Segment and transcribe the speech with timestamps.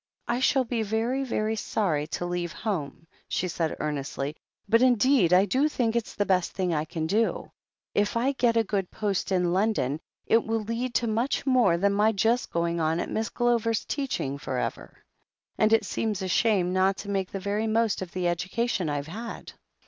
[0.27, 4.35] "I shall be very, very sorry to leave home," she said earnestly.
[4.67, 7.51] "But indeed I do think it's the best thing I can do.
[7.93, 11.93] If I get a good post in London, it will lead to much more than
[11.93, 15.03] my just going on at Miss Glover's, teaching, for ever.
[15.59, 19.05] And it seems a shame not to make the very most of the education I've
[19.05, 19.51] had."